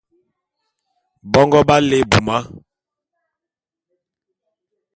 [1.31, 2.37] Bongo b'á lé ebuma.